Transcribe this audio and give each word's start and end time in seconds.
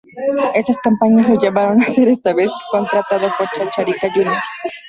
Estas 0.55 0.79
campañas 0.79 1.29
lo 1.29 1.37
llevaron 1.37 1.79
a 1.79 1.85
ser 1.85 2.07
esta 2.07 2.33
vez 2.33 2.49
contratado 2.71 3.29
por 3.37 3.47
Chacarita 3.51 4.11
Juniors. 4.11 4.41